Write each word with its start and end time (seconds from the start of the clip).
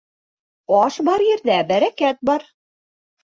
Аш 0.77 0.95
бар 1.09 1.25
ерҙә 1.27 1.59
бәрәкәт 1.73 2.21
бар. 2.31 2.49